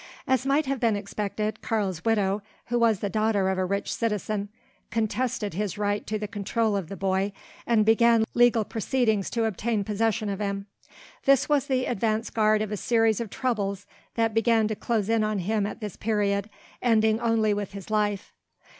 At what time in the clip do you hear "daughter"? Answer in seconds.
3.09-3.49